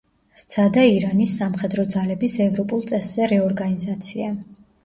სცადა 0.43 0.85
ირანის 0.91 1.35
სამხედრო 1.41 1.85
ძალების 1.97 2.39
ევროპულ 2.49 2.83
წესზე 2.93 3.31
რეორგანიზაცია. 3.35 4.35